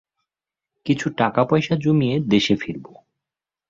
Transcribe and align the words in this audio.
কিছু 0.85 1.07
টাকা 1.17 1.41
পয়সা 1.45 1.73
জমিয়ে 1.75 2.15
দেশে 2.27 2.55
ফিরব। 2.55 2.85